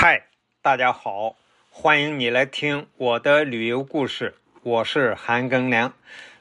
[0.00, 0.28] 嗨，
[0.62, 1.34] 大家好，
[1.72, 4.36] 欢迎你来听我的旅游故事。
[4.62, 5.92] 我是韩庚良，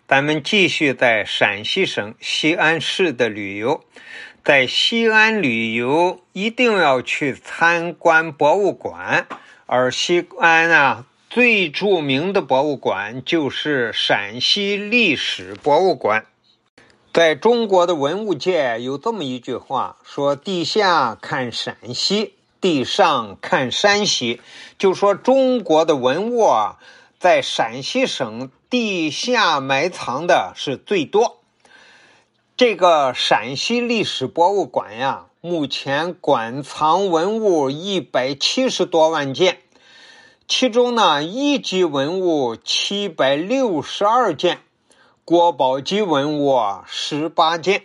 [0.07, 3.83] 咱们继续在陕西省西安市的旅游。
[4.43, 9.27] 在西安旅游，一定要去参观博物馆，
[9.65, 16.27] 而西安啊，最著名的博物馆就是陕西历史博物馆。
[17.11, 22.35] 在中国的文物界有这么一句话，说地下看陕西。
[22.59, 24.41] 地上看山西，
[24.77, 26.77] 就说中国的文物啊，
[27.19, 31.37] 在陕西省地下埋藏的是最多。
[32.55, 39.59] 这个陕西历史博物馆呀，目前馆藏文物一百七十多万件，
[40.47, 44.61] 其中呢，一级文物七百六十二件，
[45.23, 47.83] 国宝级文物十八件。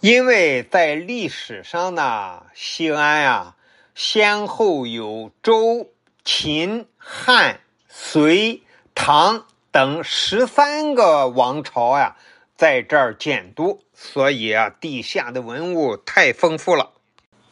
[0.00, 3.54] 因为在历史上呢，西安呀。
[3.94, 5.90] 先后有周、
[6.24, 8.62] 秦、汉、隋、
[8.94, 12.16] 唐等十三个王朝呀，
[12.56, 16.92] 在这儿建都，所以啊，地下的文物太丰富了。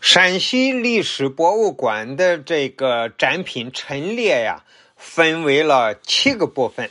[0.01, 4.65] 陕西历史博物馆的这个展品陈列呀，
[4.97, 6.91] 分为了七个部分，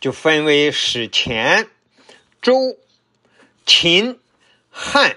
[0.00, 1.68] 就分为史前、
[2.40, 2.76] 周、
[3.66, 4.20] 秦、
[4.70, 5.16] 汉、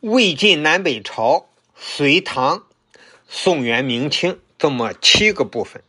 [0.00, 1.46] 魏晋南北朝。
[1.86, 2.64] 隋唐、
[3.28, 5.82] 宋元明清这么七个部分，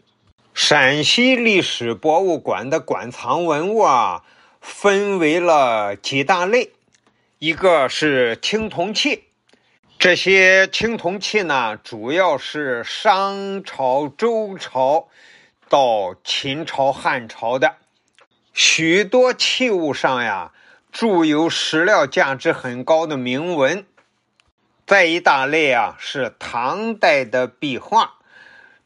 [0.54, 4.24] 陕西历史博物馆的馆藏文物啊，
[4.60, 6.74] 分为了几大类，
[7.40, 9.24] 一个是青铜器，
[9.98, 15.08] 这些青铜器呢，主要是商朝、周朝
[15.70, 17.78] 到秦朝、汉朝的，
[18.54, 20.52] 许多器物上呀，
[20.92, 23.88] 铸有史料价值很高的铭文。
[24.88, 28.20] 再一大类啊，是唐代的壁画，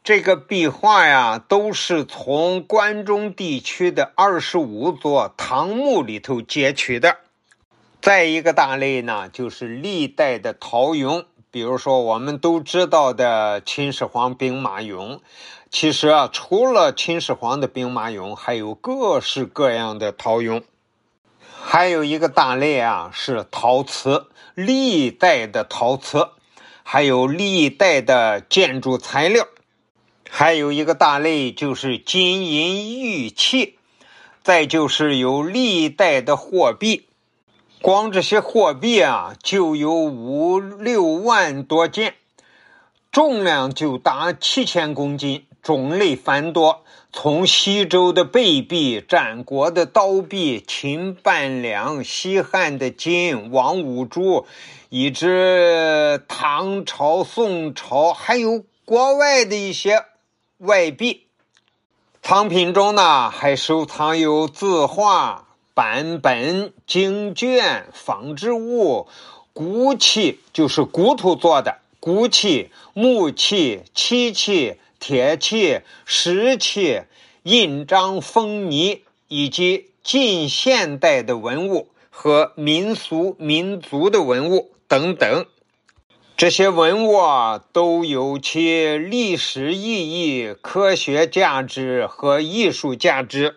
[0.02, 7.18] 这个壁画呀，都是从关中地区的二十五座唐墓里头截取的。
[8.00, 15.20] 再一个大类呢，就是历代的陶俑，比如说我们都知道的秦始皇兵马俑。
[15.68, 20.62] 其实啊，除了秦始皇的兵马俑，还有各式各样的陶俑。
[21.62, 26.30] 还有一个大类啊，是陶瓷，历代的陶瓷，
[26.82, 29.46] 还有历代的建筑材料。
[30.28, 33.78] 还有一个大类就是金银玉器，
[34.42, 37.08] 再就是有历代的货币。
[37.82, 42.14] 光这些货币啊，就有五六万多件，
[43.12, 46.82] 重量就达七千公斤，种类繁多。
[47.12, 54.46] 从西周的贝币、战国的刀币、秦半两、西汉的金、王五铢，
[54.90, 60.04] 以至唐朝、宋朝，还有国外的一些
[60.58, 61.26] 外币。
[62.22, 69.08] 藏品中呢，还收藏有字画、版本、经卷、仿制物、
[69.52, 74.76] 骨器，就是骨头做的骨器、木器、漆器。
[75.00, 77.04] 铁器、石器、
[77.42, 85.46] 印章、封泥，以及近现代的文物和民俗民族的文物等等，
[86.36, 93.56] 这些文物啊，都有其历史意义、科学价值和艺术价值。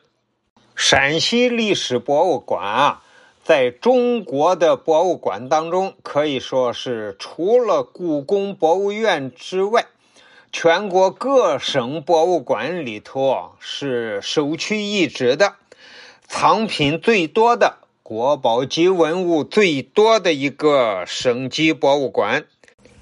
[0.75, 3.03] 陕西历史博物馆啊，
[3.43, 9.87] 在中国的博物馆当中，可以说是除了故宫博物院之外。
[10.55, 15.55] 全国各省博物馆里头啊是首屈一指的，
[16.27, 22.45] 藏品最多的、国宝级文物最多的一个省级博物馆。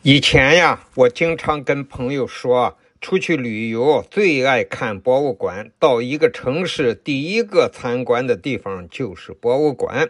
[0.01, 10.09] 以前呀，我经常跟朋友说，出去旅游最爱看博物馆，到一个城市第一个参观的地方就是博物馆。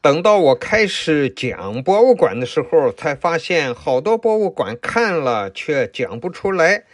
[0.00, 6.84] 等到我开始讲博物馆的时候，才发现好多博物馆看了却讲不出来。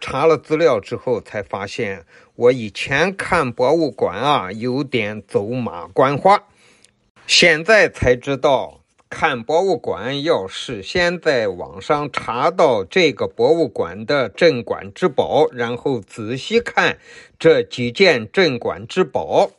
[0.00, 6.48] 查了资料之后，才发现我以前看博物馆啊，有点走马观花。
[7.28, 16.98] 现在才知道，看博物馆要事先在网上查到这个博物馆的镇馆之宝，然后仔细看
[17.38, 19.52] 这几件镇馆之宝。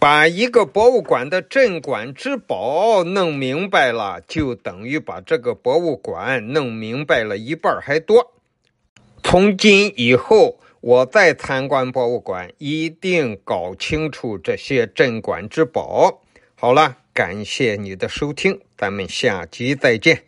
[0.00, 8.32] 把一个博物馆的镇馆之宝弄明白了，就等于把这个博物馆弄明白了一半还多。
[9.24, 16.22] 从今以后，我再参观博物馆，一定搞清楚这些镇馆之宝。
[16.54, 20.27] 好了，感谢你的收听，咱们下集再见。